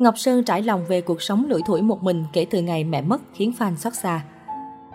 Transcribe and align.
Ngọc 0.00 0.18
Sơn 0.18 0.44
trải 0.44 0.62
lòng 0.62 0.84
về 0.88 1.00
cuộc 1.00 1.22
sống 1.22 1.46
lủi 1.48 1.62
thủi 1.62 1.82
một 1.82 2.02
mình 2.02 2.24
kể 2.32 2.46
từ 2.50 2.62
ngày 2.62 2.84
mẹ 2.84 3.02
mất 3.02 3.20
khiến 3.34 3.52
fan 3.58 3.76
xót 3.76 3.94
xa. 3.94 4.24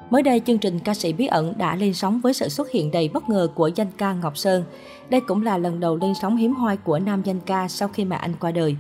Mới 0.10 0.24
đây, 0.24 0.42
chương 0.46 0.58
trình 0.58 0.80
ca 0.80 0.94
sĩ 0.94 1.14
bí 1.14 1.28
ẩn 1.28 1.54
đã 1.58 1.76
lên 1.76 1.94
sóng 1.94 2.20
với 2.22 2.34
sự 2.34 2.50
xuất 2.50 2.72
hiện 2.72 2.92
đầy 2.92 3.10
bất 3.10 3.30
ngờ 3.30 3.48
của 3.56 3.68
danh 3.68 3.88
ca 3.98 4.14
Ngọc 4.14 4.38
Sơn. 4.38 4.64
Đây 5.10 5.22
cũng 5.28 5.44
là 5.44 5.58
lần 5.58 5.80
đầu 5.80 5.96
lên 5.96 6.14
sóng 6.22 6.38
hiếm 6.38 6.54
hoi 6.56 6.78
của 6.78 7.00
nam 7.00 7.22
danh 7.26 7.40
ca 7.40 7.68
sau 7.68 7.88
khi 7.88 8.06
mẹ 8.06 8.16
anh 8.16 8.34
qua 8.40 8.52
đời. 8.52 8.76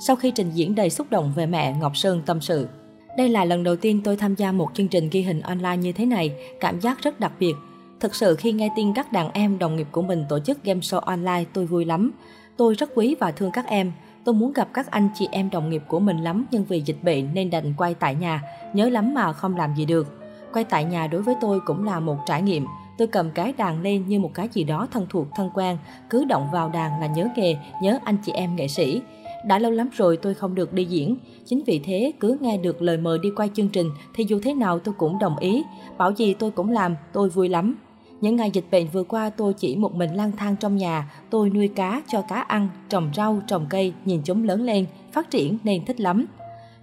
Sau 0.00 0.16
khi 0.16 0.30
trình 0.30 0.50
diễn 0.50 0.74
đầy 0.74 0.90
xúc 0.90 1.06
động 1.10 1.32
về 1.36 1.46
mẹ, 1.46 1.76
Ngọc 1.80 1.96
Sơn 1.96 2.22
tâm 2.26 2.40
sự. 2.40 2.68
Đây 3.16 3.28
là 3.28 3.44
lần 3.44 3.64
đầu 3.64 3.76
tiên 3.76 4.00
tôi 4.04 4.16
tham 4.16 4.34
gia 4.34 4.52
một 4.52 4.68
chương 4.74 4.88
trình 4.88 5.08
ghi 5.10 5.22
hình 5.22 5.40
online 5.40 5.76
như 5.76 5.92
thế 5.92 6.06
này, 6.06 6.32
cảm 6.60 6.80
giác 6.80 7.02
rất 7.02 7.20
đặc 7.20 7.32
biệt. 7.40 7.54
Thực 8.00 8.14
sự 8.14 8.34
khi 8.34 8.52
nghe 8.52 8.68
tin 8.76 8.92
các 8.92 9.12
đàn 9.12 9.32
em 9.32 9.58
đồng 9.58 9.76
nghiệp 9.76 9.88
của 9.92 10.02
mình 10.02 10.24
tổ 10.28 10.38
chức 10.38 10.64
game 10.64 10.80
show 10.80 10.98
online 10.98 11.44
tôi 11.52 11.66
vui 11.66 11.84
lắm. 11.84 12.12
Tôi 12.56 12.74
rất 12.74 12.90
quý 12.94 13.16
và 13.20 13.30
thương 13.30 13.50
các 13.50 13.66
em. 13.66 13.92
Tôi 14.26 14.34
muốn 14.34 14.52
gặp 14.52 14.68
các 14.74 14.90
anh 14.90 15.08
chị 15.14 15.28
em 15.32 15.50
đồng 15.50 15.70
nghiệp 15.70 15.82
của 15.88 16.00
mình 16.00 16.18
lắm 16.18 16.46
nhưng 16.50 16.64
vì 16.64 16.80
dịch 16.80 16.96
bệnh 17.02 17.34
nên 17.34 17.50
đành 17.50 17.74
quay 17.76 17.94
tại 17.94 18.14
nhà. 18.14 18.42
Nhớ 18.74 18.88
lắm 18.88 19.14
mà 19.14 19.32
không 19.32 19.56
làm 19.56 19.74
gì 19.74 19.84
được. 19.84 20.20
Quay 20.52 20.64
tại 20.64 20.84
nhà 20.84 21.06
đối 21.06 21.22
với 21.22 21.34
tôi 21.40 21.60
cũng 21.60 21.84
là 21.84 22.00
một 22.00 22.16
trải 22.26 22.42
nghiệm. 22.42 22.66
Tôi 22.98 23.08
cầm 23.08 23.30
cái 23.30 23.52
đàn 23.52 23.82
lên 23.82 24.08
như 24.08 24.20
một 24.20 24.30
cái 24.34 24.48
gì 24.52 24.64
đó 24.64 24.88
thân 24.92 25.06
thuộc 25.10 25.26
thân 25.36 25.50
quen. 25.54 25.78
Cứ 26.10 26.24
động 26.24 26.48
vào 26.52 26.68
đàn 26.68 27.00
là 27.00 27.06
nhớ 27.06 27.28
nghề, 27.36 27.56
nhớ 27.82 27.98
anh 28.04 28.16
chị 28.24 28.32
em 28.32 28.56
nghệ 28.56 28.68
sĩ. 28.68 29.02
Đã 29.46 29.58
lâu 29.58 29.70
lắm 29.70 29.88
rồi 29.92 30.16
tôi 30.16 30.34
không 30.34 30.54
được 30.54 30.72
đi 30.72 30.84
diễn. 30.84 31.16
Chính 31.44 31.62
vì 31.66 31.80
thế 31.84 32.12
cứ 32.20 32.38
nghe 32.40 32.56
được 32.56 32.82
lời 32.82 32.96
mời 32.96 33.18
đi 33.22 33.28
quay 33.36 33.50
chương 33.54 33.68
trình 33.68 33.90
thì 34.14 34.24
dù 34.28 34.40
thế 34.42 34.54
nào 34.54 34.78
tôi 34.78 34.94
cũng 34.98 35.18
đồng 35.18 35.38
ý. 35.38 35.64
Bảo 35.98 36.12
gì 36.12 36.34
tôi 36.34 36.50
cũng 36.50 36.70
làm, 36.70 36.96
tôi 37.12 37.28
vui 37.28 37.48
lắm. 37.48 37.76
Những 38.20 38.36
ngày 38.36 38.50
dịch 38.50 38.64
bệnh 38.70 38.88
vừa 38.88 39.02
qua 39.02 39.30
tôi 39.30 39.52
chỉ 39.52 39.76
một 39.76 39.94
mình 39.94 40.14
lang 40.14 40.32
thang 40.32 40.56
trong 40.56 40.76
nhà, 40.76 41.10
tôi 41.30 41.50
nuôi 41.50 41.68
cá 41.68 42.02
cho 42.08 42.22
cá 42.22 42.36
ăn, 42.36 42.68
trồng 42.88 43.10
rau, 43.14 43.42
trồng 43.46 43.66
cây, 43.70 43.92
nhìn 44.04 44.20
chúng 44.24 44.44
lớn 44.44 44.62
lên, 44.62 44.86
phát 45.12 45.30
triển 45.30 45.58
nên 45.64 45.84
thích 45.84 46.00
lắm. 46.00 46.26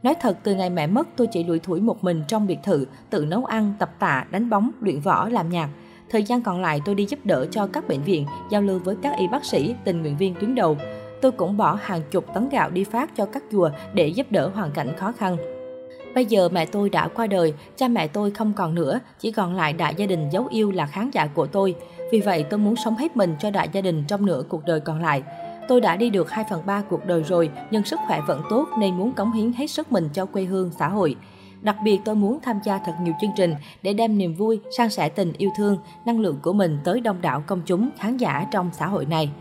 Nói 0.04 0.16
thật, 0.22 0.38
từ 0.44 0.56
ngày 0.56 0.70
mẹ 0.70 0.88
mất 0.88 1.08
tôi 1.16 1.28
chỉ 1.28 1.44
lủi 1.44 1.59
thủi 1.59 1.82
một 1.82 2.04
mình 2.04 2.23
trong 2.28 2.48
biệt 2.48 2.59
thự, 2.64 2.86
tự 3.09 3.25
nấu 3.25 3.45
ăn, 3.45 3.73
tập 3.80 3.92
tạ, 4.00 4.25
đánh 4.31 4.50
bóng, 4.50 4.72
luyện 4.81 5.00
võ, 5.00 5.30
làm 5.30 5.50
nhạc. 5.50 5.70
Thời 6.09 6.23
gian 6.23 6.42
còn 6.42 6.62
lại 6.62 6.81
tôi 6.86 6.95
đi 6.95 7.06
giúp 7.06 7.20
đỡ 7.23 7.45
cho 7.52 7.68
các 7.68 7.88
bệnh 7.88 8.03
viện, 8.03 8.25
giao 8.50 8.62
lưu 8.62 8.80
với 8.80 8.95
các 9.02 9.18
y 9.18 9.28
bác 9.28 9.45
sĩ, 9.45 9.75
tình 9.84 10.02
nguyện 10.02 10.18
viên 10.18 10.36
tuyến 10.36 10.56
đầu. 10.56 10.78
Tôi 11.22 11.31
cũng 11.31 11.58
bỏ 11.58 11.78
hàng 11.81 12.02
chục 12.12 12.25
tấn 12.34 12.50
gạo 12.50 12.70
đi 12.70 12.84
phát 12.84 13.16
cho 13.16 13.25
các 13.25 13.44
chùa 13.52 13.70
để 13.94 14.08
giúp 14.08 14.28
đỡ 14.30 14.52
hoàn 14.56 14.72
cảnh 14.72 14.97
khó 14.97 15.12
khăn. 15.12 15.38
Bây 16.16 16.25
giờ 16.25 16.50
mẹ 16.50 16.66
tôi 16.66 16.89
đã 16.89 17.08
qua 17.08 17.28
đời, 17.28 17.53
cha 17.75 17.88
mẹ 17.88 18.08
tôi 18.08 18.31
không 18.31 18.53
còn 18.53 18.75
nữa, 18.75 19.00
chỉ 19.19 19.31
còn 19.31 19.56
lại 19.56 19.73
đại 19.73 19.95
gia 19.97 20.06
đình 20.06 20.30
dấu 20.30 20.47
yêu 20.50 20.72
là 20.72 20.86
khán 20.86 21.09
giả 21.11 21.28
của 21.28 21.47
tôi. 21.47 21.75
Vì 22.11 22.22
vậy 22.22 22.44
tôi 22.50 22.59
muốn 22.59 22.75
sống 22.75 22.95
hết 22.95 23.17
mình 23.17 23.36
cho 23.39 23.52
đại 23.52 23.69
gia 23.72 23.81
đình 23.81 24.03
trong 24.08 24.25
nửa 24.25 24.44
cuộc 24.50 24.66
đời 24.66 24.80
còn 24.80 25.02
lại. 25.02 25.23
Tôi 25.67 25.81
đã 25.81 25.95
đi 25.95 26.09
được 26.09 26.31
2 26.31 26.45
phần 26.50 26.61
3 26.66 26.81
cuộc 26.81 27.06
đời 27.06 27.23
rồi, 27.23 27.50
nhưng 27.72 27.84
sức 27.84 28.00
khỏe 28.08 28.22
vẫn 28.28 28.41
tốt 28.50 28.66
nên 28.80 28.97
muốn 28.97 29.14
cống 29.14 29.31
hiến 29.31 29.53
hết 29.53 29.67
sức 29.67 29.91
mình 29.91 30.09
cho 30.14 30.25
quê 30.25 30.44
hương, 30.44 30.72
xã 30.80 30.88
hội. 30.88 31.16
Đặc 31.61 31.75
biệt 31.84 32.00
tôi 32.06 32.16
muốn 32.16 32.39
tham 32.44 32.59
gia 32.64 32.78
thật 32.78 32.94
nhiều 33.02 33.14
chương 33.22 33.31
trình 33.36 33.56
để 33.81 33.94
đem 33.94 34.17
niềm 34.17 34.36
vui, 34.36 34.59
san 34.78 34.89
sẻ 34.89 35.09
tình 35.09 35.34
yêu 35.38 35.50
thương, 35.58 35.78
năng 36.06 36.19
lượng 36.19 36.39
của 36.41 36.53
mình 36.53 36.80
tới 36.84 37.02
đông 37.02 37.22
đảo 37.22 37.44
công 37.47 37.61
chúng, 37.66 37.89
khán 37.97 38.17
giả 38.17 38.45
trong 38.52 38.69
xã 38.73 38.88
hội 38.88 39.06
này. 39.06 39.31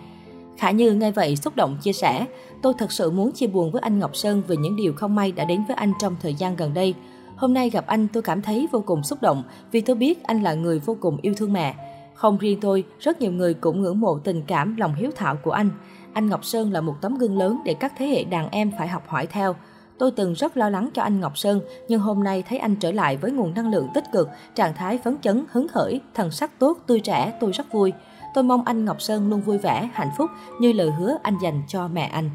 Khả 0.56 0.70
Như 0.70 0.92
nghe 0.92 1.10
vậy 1.10 1.36
xúc 1.36 1.56
động 1.56 1.76
chia 1.82 1.92
sẻ, 1.92 2.26
tôi 2.62 2.72
thật 2.78 2.92
sự 2.92 3.10
muốn 3.10 3.32
chia 3.32 3.46
buồn 3.46 3.70
với 3.70 3.80
anh 3.80 3.98
Ngọc 3.98 4.16
Sơn 4.16 4.42
về 4.46 4.56
những 4.56 4.76
điều 4.76 4.92
không 4.92 5.14
may 5.14 5.32
đã 5.32 5.44
đến 5.44 5.64
với 5.68 5.76
anh 5.76 5.92
trong 6.00 6.16
thời 6.20 6.34
gian 6.34 6.56
gần 6.56 6.74
đây. 6.74 6.94
Hôm 7.36 7.54
nay 7.54 7.70
gặp 7.70 7.86
anh 7.86 8.08
tôi 8.08 8.22
cảm 8.22 8.42
thấy 8.42 8.68
vô 8.72 8.82
cùng 8.86 9.02
xúc 9.02 9.22
động 9.22 9.42
vì 9.72 9.80
tôi 9.80 9.96
biết 9.96 10.22
anh 10.22 10.42
là 10.42 10.54
người 10.54 10.78
vô 10.78 10.96
cùng 11.00 11.18
yêu 11.22 11.34
thương 11.36 11.52
mẹ. 11.52 11.74
Không 12.14 12.38
riêng 12.38 12.60
tôi, 12.60 12.84
rất 13.00 13.20
nhiều 13.20 13.32
người 13.32 13.54
cũng 13.54 13.82
ngưỡng 13.82 14.00
mộ 14.00 14.18
tình 14.18 14.42
cảm, 14.42 14.76
lòng 14.76 14.94
hiếu 14.94 15.10
thảo 15.16 15.36
của 15.36 15.50
anh. 15.50 15.70
Anh 16.12 16.28
Ngọc 16.28 16.44
Sơn 16.44 16.72
là 16.72 16.80
một 16.80 16.94
tấm 17.00 17.18
gương 17.18 17.38
lớn 17.38 17.58
để 17.64 17.74
các 17.74 17.92
thế 17.98 18.06
hệ 18.06 18.24
đàn 18.24 18.50
em 18.50 18.72
phải 18.78 18.88
học 18.88 19.02
hỏi 19.06 19.26
theo. 19.26 19.54
Tôi 19.98 20.10
từng 20.10 20.32
rất 20.32 20.56
lo 20.56 20.68
lắng 20.68 20.88
cho 20.94 21.02
anh 21.02 21.20
Ngọc 21.20 21.38
Sơn, 21.38 21.60
nhưng 21.88 22.00
hôm 22.00 22.24
nay 22.24 22.42
thấy 22.48 22.58
anh 22.58 22.76
trở 22.76 22.92
lại 22.92 23.16
với 23.16 23.30
nguồn 23.30 23.54
năng 23.54 23.70
lượng 23.70 23.88
tích 23.94 24.04
cực, 24.12 24.28
trạng 24.54 24.74
thái 24.74 24.98
phấn 24.98 25.16
chấn, 25.22 25.44
hứng 25.50 25.68
khởi, 25.68 26.00
thần 26.14 26.30
sắc 26.30 26.58
tốt, 26.58 26.78
tươi 26.86 27.00
trẻ, 27.00 27.32
tôi 27.40 27.52
rất 27.52 27.72
vui. 27.72 27.92
Tôi 28.34 28.44
mong 28.44 28.64
anh 28.64 28.84
Ngọc 28.84 29.02
Sơn 29.02 29.30
luôn 29.30 29.40
vui 29.40 29.58
vẻ, 29.58 29.88
hạnh 29.92 30.10
phúc 30.18 30.30
như 30.60 30.72
lời 30.72 30.90
hứa 30.90 31.16
anh 31.22 31.38
dành 31.42 31.62
cho 31.68 31.88
mẹ 31.88 32.02
anh. 32.02 32.30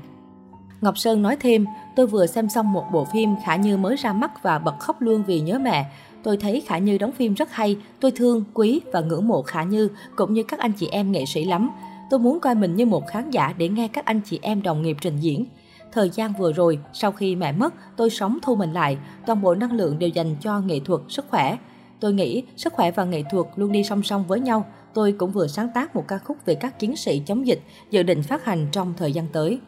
Ngọc 0.82 0.98
Sơn 0.98 1.22
nói 1.22 1.38
thêm, 1.40 1.66
tôi 1.96 2.08
vừa 2.08 2.26
xem 2.26 2.50
xong 2.50 2.74
một 2.74 2.84
bộ 2.92 3.06
phim 3.06 3.36
Khả 3.46 3.56
Như 3.56 3.78
mới 3.78 3.96
ra 3.96 4.14
mắt 4.14 4.44
và 4.44 4.60
bật 4.60 4.80
khóc 4.80 5.02
luôn 5.02 5.24
vì 5.28 5.40
nhớ 5.40 5.60
mẹ. 5.60 5.86
Tôi 6.24 6.38
thấy 6.38 6.62
Khả 6.62 6.78
Như 6.78 6.98
đóng 6.98 7.12
phim 7.12 7.34
rất 7.34 7.52
hay, 7.52 7.78
tôi 8.00 8.12
thương, 8.12 8.44
quý 8.54 8.82
và 8.94 9.00
ngưỡng 9.02 9.28
mộ 9.28 9.42
Khả 9.42 9.64
Như 9.64 9.90
cũng 10.16 10.34
như 10.34 10.44
các 10.44 10.60
anh 10.60 10.72
chị 10.72 10.88
em 10.92 11.12
nghệ 11.12 11.26
sĩ 11.26 11.46
lắm. 11.46 11.70
Tôi 12.10 12.20
muốn 12.20 12.40
coi 12.40 12.56
mình 12.56 12.76
như 12.76 12.86
một 12.86 13.08
khán 13.08 13.30
giả 13.30 13.54
để 13.58 13.70
nghe 13.70 13.88
các 13.88 14.06
anh 14.06 14.22
chị 14.26 14.40
em 14.42 14.64
đồng 14.64 14.82
nghiệp 14.82 14.98
trình 15.02 15.18
diễn. 15.18 15.46
Thời 15.92 16.10
gian 16.10 16.34
vừa 16.40 16.54
rồi, 16.54 16.80
sau 16.94 17.12
khi 17.12 17.36
mẹ 17.36 17.52
mất, 17.52 17.74
tôi 17.96 18.10
sống 18.10 18.38
thu 18.42 18.56
mình 18.56 18.74
lại, 18.74 18.98
toàn 19.26 19.42
bộ 19.42 19.56
năng 19.56 19.72
lượng 19.72 20.00
đều 20.00 20.10
dành 20.10 20.36
cho 20.42 20.60
nghệ 20.60 20.80
thuật, 20.80 21.02
sức 21.10 21.26
khỏe. 21.30 21.58
Tôi 22.00 22.14
nghĩ 22.14 22.44
sức 22.58 22.74
khỏe 22.74 22.92
và 22.92 23.04
nghệ 23.04 23.24
thuật 23.32 23.46
luôn 23.56 23.72
đi 23.72 23.84
song 23.84 24.04
song 24.04 24.24
với 24.28 24.40
nhau. 24.40 24.66
Tôi 24.98 25.12
cũng 25.12 25.32
vừa 25.32 25.48
sáng 25.48 25.70
tác 25.74 25.96
một 25.96 26.04
ca 26.08 26.18
khúc 26.18 26.38
về 26.46 26.56
các 26.56 26.80
chiến 26.80 26.96
sĩ 26.96 27.22
chống 27.26 27.48
dịch, 27.48 27.60
dự 27.92 28.04
định 28.04 28.24
phát 28.24 28.46
hành 28.46 28.68
trong 28.72 28.94
thời 28.98 29.12
gian 29.12 29.28
tới. 29.34 29.60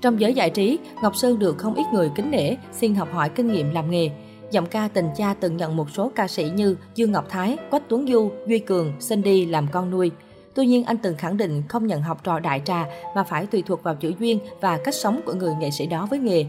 Trong 0.00 0.20
giới 0.20 0.34
giải 0.34 0.50
trí, 0.50 0.78
Ngọc 1.02 1.16
Sơn 1.16 1.38
được 1.38 1.58
không 1.58 1.74
ít 1.74 1.84
người 1.92 2.10
kính 2.14 2.30
nể, 2.30 2.56
xin 2.72 2.94
học 2.94 3.08
hỏi 3.12 3.28
kinh 3.28 3.52
nghiệm 3.52 3.70
làm 3.70 3.90
nghề. 3.90 4.10
Giọng 4.50 4.66
ca 4.66 4.88
tình 4.88 5.08
cha 5.16 5.34
từng 5.40 5.56
nhận 5.56 5.76
một 5.76 5.90
số 5.90 6.10
ca 6.14 6.28
sĩ 6.28 6.50
như 6.54 6.76
Dương 6.94 7.12
Ngọc 7.12 7.26
Thái, 7.28 7.56
Quách 7.70 7.88
Tuấn 7.88 8.06
Du, 8.08 8.30
Duy 8.46 8.58
Cường, 8.58 8.92
Cindy 9.08 9.46
làm 9.46 9.68
con 9.72 9.90
nuôi. 9.90 10.10
Tuy 10.54 10.66
nhiên, 10.66 10.84
anh 10.84 10.96
từng 10.96 11.16
khẳng 11.16 11.36
định 11.36 11.62
không 11.68 11.86
nhận 11.86 12.02
học 12.02 12.24
trò 12.24 12.38
đại 12.38 12.62
trà 12.64 12.86
mà 13.14 13.22
phải 13.22 13.46
tùy 13.46 13.62
thuộc 13.66 13.82
vào 13.82 13.94
chữ 13.94 14.12
duyên 14.18 14.38
và 14.60 14.78
cách 14.84 14.94
sống 14.94 15.20
của 15.26 15.34
người 15.34 15.54
nghệ 15.60 15.70
sĩ 15.70 15.86
đó 15.86 16.06
với 16.10 16.18
nghề. 16.18 16.46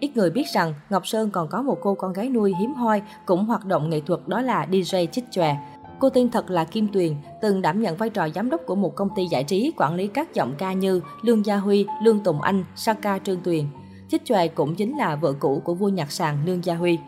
Ít 0.00 0.16
người 0.16 0.30
biết 0.30 0.46
rằng 0.54 0.74
Ngọc 0.90 1.06
Sơn 1.06 1.30
còn 1.30 1.48
có 1.48 1.62
một 1.62 1.78
cô 1.82 1.94
con 1.94 2.12
gái 2.12 2.28
nuôi 2.28 2.54
hiếm 2.60 2.74
hoi 2.74 3.02
cũng 3.26 3.44
hoạt 3.44 3.64
động 3.64 3.90
nghệ 3.90 4.00
thuật 4.06 4.20
đó 4.26 4.40
là 4.40 4.66
DJ 4.70 5.06
Chích 5.06 5.24
Chòe. 5.30 5.56
Cô 6.04 6.10
Tiên 6.10 6.28
thật 6.30 6.50
là 6.50 6.64
Kim 6.64 6.88
Tuyền, 6.88 7.14
từng 7.40 7.62
đảm 7.62 7.82
nhận 7.82 7.96
vai 7.96 8.10
trò 8.10 8.28
giám 8.34 8.50
đốc 8.50 8.60
của 8.66 8.74
một 8.74 8.94
công 8.94 9.08
ty 9.16 9.26
giải 9.26 9.44
trí 9.44 9.72
quản 9.76 9.94
lý 9.94 10.06
các 10.06 10.34
giọng 10.34 10.54
ca 10.58 10.72
như 10.72 11.00
Lương 11.22 11.46
Gia 11.46 11.56
Huy, 11.56 11.86
Lương 12.02 12.20
Tùng 12.20 12.40
Anh, 12.40 12.64
Saka 12.76 13.18
Trương 13.18 13.40
Tuyền. 13.40 13.64
Chích 14.08 14.24
Chòe 14.24 14.48
cũng 14.48 14.74
chính 14.74 14.96
là 14.96 15.16
vợ 15.16 15.32
cũ 15.32 15.62
của 15.64 15.74
vua 15.74 15.88
nhạc 15.88 16.12
sàn 16.12 16.38
Lương 16.46 16.64
Gia 16.64 16.74
Huy. 16.74 16.98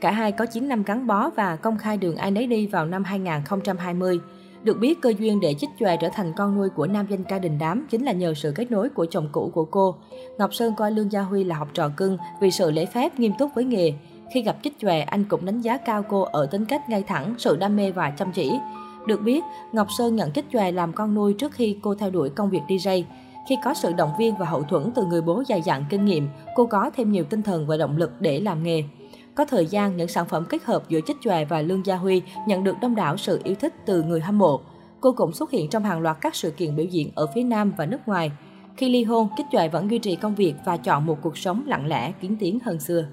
Cả 0.00 0.10
hai 0.10 0.32
có 0.32 0.46
9 0.46 0.68
năm 0.68 0.82
gắn 0.82 1.06
bó 1.06 1.30
và 1.30 1.56
công 1.56 1.78
khai 1.78 1.96
đường 1.96 2.16
ai 2.16 2.30
nấy 2.30 2.46
đi 2.46 2.66
vào 2.66 2.86
năm 2.86 3.04
2020. 3.04 4.20
Được 4.62 4.78
biết, 4.80 5.00
cơ 5.00 5.12
duyên 5.18 5.40
để 5.40 5.54
Chích 5.54 5.70
Chòe 5.80 5.96
trở 5.96 6.08
thành 6.12 6.32
con 6.36 6.56
nuôi 6.56 6.68
của 6.68 6.86
nam 6.86 7.06
danh 7.10 7.24
ca 7.24 7.38
đình 7.38 7.58
đám 7.58 7.86
chính 7.90 8.04
là 8.04 8.12
nhờ 8.12 8.34
sự 8.34 8.52
kết 8.54 8.70
nối 8.70 8.88
của 8.88 9.06
chồng 9.10 9.28
cũ 9.32 9.50
của 9.54 9.64
cô. 9.64 9.94
Ngọc 10.38 10.54
Sơn 10.54 10.74
coi 10.76 10.90
Lương 10.90 11.12
Gia 11.12 11.20
Huy 11.20 11.44
là 11.44 11.56
học 11.56 11.68
trò 11.74 11.88
cưng 11.96 12.18
vì 12.40 12.50
sự 12.50 12.70
lễ 12.70 12.86
phép, 12.86 13.18
nghiêm 13.18 13.32
túc 13.38 13.50
với 13.54 13.64
nghề. 13.64 13.92
Khi 14.32 14.42
gặp 14.42 14.56
Chích 14.62 14.78
Chòe, 14.78 15.00
anh 15.00 15.24
cũng 15.24 15.44
đánh 15.44 15.60
giá 15.60 15.76
cao 15.76 16.04
cô 16.08 16.22
ở 16.22 16.46
tính 16.46 16.64
cách 16.64 16.88
ngay 16.88 17.02
thẳng, 17.02 17.34
sự 17.38 17.56
đam 17.56 17.76
mê 17.76 17.90
và 17.90 18.10
chăm 18.10 18.32
chỉ. 18.32 18.52
Được 19.06 19.22
biết, 19.22 19.44
Ngọc 19.72 19.86
Sơn 19.98 20.16
nhận 20.16 20.32
Chích 20.32 20.44
Chòe 20.52 20.72
làm 20.72 20.92
con 20.92 21.14
nuôi 21.14 21.32
trước 21.32 21.52
khi 21.52 21.76
cô 21.82 21.94
theo 21.94 22.10
đuổi 22.10 22.30
công 22.30 22.50
việc 22.50 22.60
DJ. 22.68 23.04
Khi 23.48 23.56
có 23.64 23.74
sự 23.74 23.92
động 23.92 24.12
viên 24.18 24.36
và 24.36 24.46
hậu 24.46 24.62
thuẫn 24.62 24.90
từ 24.94 25.04
người 25.04 25.22
bố 25.22 25.42
dày 25.48 25.62
dặn 25.62 25.84
kinh 25.90 26.04
nghiệm, 26.04 26.28
cô 26.54 26.66
có 26.66 26.90
thêm 26.96 27.12
nhiều 27.12 27.24
tinh 27.24 27.42
thần 27.42 27.66
và 27.66 27.76
động 27.76 27.96
lực 27.96 28.20
để 28.20 28.40
làm 28.40 28.62
nghề. 28.62 28.84
Có 29.34 29.44
thời 29.44 29.66
gian, 29.66 29.96
những 29.96 30.08
sản 30.08 30.26
phẩm 30.28 30.44
kết 30.48 30.64
hợp 30.64 30.82
giữa 30.88 31.00
Chích 31.06 31.16
Chòe 31.20 31.44
và 31.44 31.60
Lương 31.60 31.86
Gia 31.86 31.96
Huy 31.96 32.22
nhận 32.46 32.64
được 32.64 32.76
đông 32.80 32.94
đảo 32.94 33.16
sự 33.16 33.40
yêu 33.44 33.54
thích 33.54 33.74
từ 33.86 34.02
người 34.02 34.20
hâm 34.20 34.38
mộ. 34.38 34.60
Cô 35.00 35.12
cũng 35.12 35.32
xuất 35.32 35.50
hiện 35.50 35.70
trong 35.70 35.84
hàng 35.84 36.00
loạt 36.00 36.16
các 36.20 36.34
sự 36.34 36.50
kiện 36.50 36.76
biểu 36.76 36.86
diễn 36.86 37.10
ở 37.14 37.26
phía 37.34 37.42
Nam 37.42 37.72
và 37.76 37.86
nước 37.86 37.98
ngoài. 38.06 38.32
Khi 38.76 38.88
ly 38.88 39.04
hôn, 39.04 39.28
Chích 39.36 39.46
Chòe 39.52 39.68
vẫn 39.68 39.90
duy 39.90 39.98
trì 39.98 40.16
công 40.16 40.34
việc 40.34 40.54
và 40.64 40.76
chọn 40.76 41.06
một 41.06 41.18
cuộc 41.22 41.38
sống 41.38 41.62
lặng 41.66 41.86
lẽ, 41.86 42.12
kiến 42.20 42.36
tiến 42.40 42.58
hơn 42.64 42.80
xưa. 42.80 43.04